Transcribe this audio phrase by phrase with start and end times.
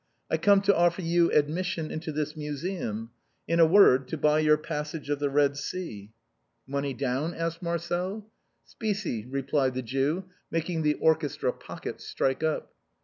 [0.31, 3.11] I come to offer you admission into this museum—
[3.47, 6.11] in a word, to buy your * Passage of the Eed Sea.'
[6.67, 8.27] ""Money down?" asked Marcel."
[8.73, 12.73] Specie," replied the Jew, making the orchestra of his pockets strike up.